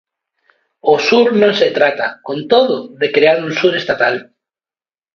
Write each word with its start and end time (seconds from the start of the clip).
O 0.91 0.93
Sur 1.07 1.25
Non 1.41 1.53
se 1.59 1.67
trata, 1.77 2.07
con 2.27 2.37
todo, 2.51 2.75
de 3.01 3.07
crear 3.15 3.37
un 3.45 3.51
Sur 3.59 3.73
estatal. 3.81 4.15